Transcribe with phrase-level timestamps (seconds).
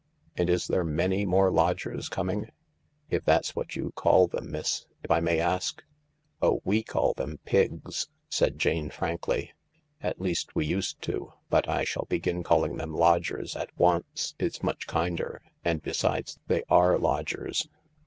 [0.35, 2.49] And is there many more lodgers coming—
[3.11, 5.83] if that's what you call them, miss, if I may ask?""
[6.41, 9.53] Oh, we call them Pigs," said Jane frankly;"
[10.01, 14.33] at least, we used to, but I shall begin calling them lodgers at once.
[14.39, 17.69] It's much lander— and besides, they are lodgers."